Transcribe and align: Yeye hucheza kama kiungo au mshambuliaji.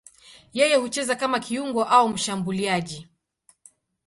Yeye 0.53 0.75
hucheza 0.75 1.15
kama 1.15 1.39
kiungo 1.39 1.83
au 1.83 2.09
mshambuliaji. 2.09 3.07